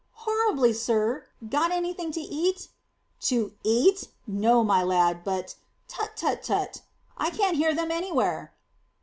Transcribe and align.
"Horribly, 0.25 0.73
sir. 0.73 1.27
Got 1.47 1.71
anything 1.71 2.11
to 2.13 2.19
eat?" 2.21 2.69
"To 3.29 3.53
eat? 3.63 4.07
No, 4.25 4.63
my 4.63 4.81
lad. 4.81 5.23
But 5.23 5.53
tut 5.87 6.17
tut 6.17 6.41
tut! 6.41 6.81
I 7.19 7.29
can't 7.29 7.55
hear 7.55 7.75
them 7.75 7.91
anywhere." 7.91 8.51